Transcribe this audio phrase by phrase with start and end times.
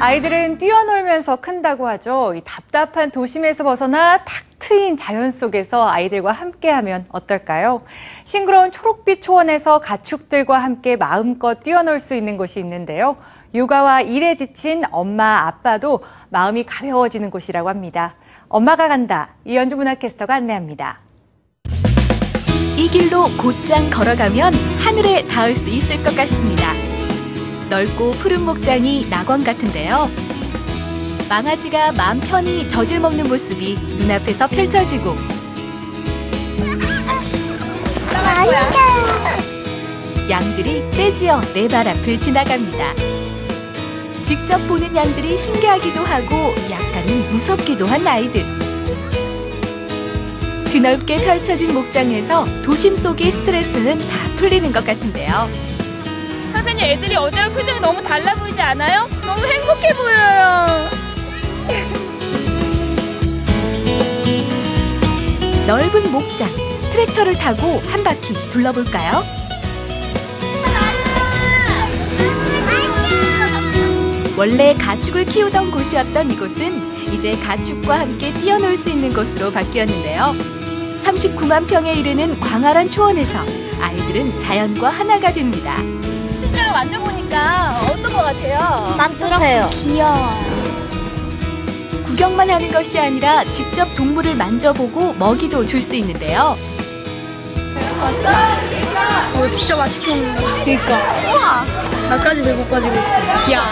[0.00, 2.32] 아이들은 뛰어놀면서 큰다고 하죠.
[2.36, 7.82] 이 답답한 도심에서 벗어나 탁 트인 자연 속에서 아이들과 함께하면 어떨까요?
[8.24, 13.16] 싱그러운 초록빛 초원에서 가축들과 함께 마음껏 뛰어놀 수 있는 곳이 있는데요.
[13.54, 18.14] 육아와 일에 지친 엄마, 아빠도 마음이 가벼워지는 곳이라고 합니다.
[18.48, 19.30] 엄마가 간다.
[19.44, 21.00] 이현주 문화캐스터가 안내합니다.
[22.76, 26.87] 이 길로 곧장 걸어가면 하늘에 닿을 수 있을 것 같습니다.
[27.68, 30.08] 넓고 푸른 목장이 낙원 같은데요.
[31.28, 35.14] 망아지가 마음 편히 젖을 먹는 모습이 눈앞에서 펼쳐지고
[40.30, 42.94] 양들이 떼지어 내 발 앞을 지나갑니다.
[44.24, 48.42] 직접 보는 양들이 신기하기도 하고 약간은 무섭기도 한 아이들.
[50.70, 55.48] 드넓게 펼쳐진 목장에서 도심 속의 스트레스는 다 풀리는 것 같은데요.
[56.78, 59.08] 선생님 애들이 어제랑 표정이 너무 달라 보이지 않아요?
[59.22, 60.66] 너무 행복해 보여요.
[65.66, 66.48] 넓은 목장,
[66.92, 69.24] 트랙터를 타고 한 바퀴 둘러볼까요?
[74.36, 80.34] 원래 가축을 키우던 곳이었던 이곳은 이제 가축과 함께 뛰어놀 수 있는 곳으로 바뀌었는데요.
[81.02, 83.38] 39만 평에 이르는 광활한 초원에서
[83.80, 85.76] 아이들은 자연과 하나가 됩니다.
[86.38, 88.94] 실제로 만져보니까 어떤 것 같아요?
[88.96, 89.68] 따뜻해요.
[89.70, 90.58] 귀여워요.
[92.04, 96.56] 구경만 하는 것이 아니라 직접 동물을 만져보고 먹이도 줄 수 있는데요.
[98.00, 100.64] 어, 진짜 맛있겠는데.
[100.64, 100.98] 그니까.
[101.26, 101.64] 우와.
[102.08, 103.52] 발까지 있어.
[103.52, 103.68] 야.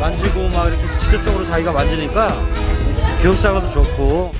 [0.00, 2.34] 만지고 막 이렇게 직접적으로 자기가 만지니까
[3.22, 4.34] 교육사가도 좋고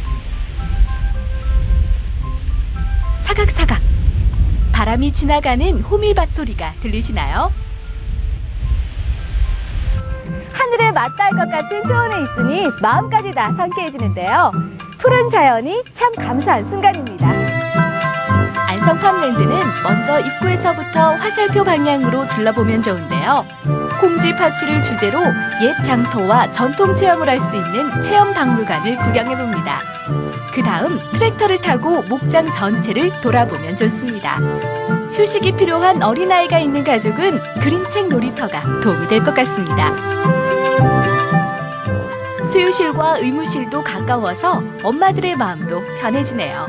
[3.24, 3.80] 사각사각.
[4.74, 7.52] 바람이 지나가는 호밀밭 소리가 들리시나요?
[10.52, 14.50] 하늘에 맞닿을 것 같은 초원에 있으니 마음까지 다 상쾌해지는데요.
[14.98, 17.24] 푸른 자연이 참 감사한 순간입니다.
[18.66, 23.46] 안성팜랜드는 먼저 입구에서부터 화살표 방향으로 둘러보면 좋은데요.
[24.00, 25.20] 콩쥐 파츠를 주제로
[25.62, 29.80] 옛 장터와 전통 체험을 할 수 있는 체험 박물관을 구경해봅니다.
[30.54, 34.36] 그 다음 트랙터를 타고 목장 전체를 돌아보면 좋습니다.
[35.12, 39.92] 휴식이 필요한 어린아이가 있는 가족은 그림책 놀이터가 도움이 될 것 같습니다.
[42.44, 46.66] 수유실과 의무실도 가까워서 엄마들의 마음도 편해지네요.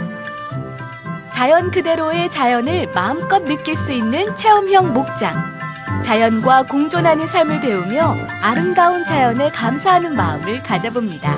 [1.34, 5.55] 자연 그대로의 자연을 마음껏 느낄 수 있는 체험형 목장.
[6.02, 11.36] 자연과 공존하는 삶을 배우며 아름다운 자연에 감사하는 마음을 가져봅니다.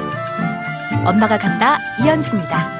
[1.06, 2.77] 엄마가 간다 이현주입니다.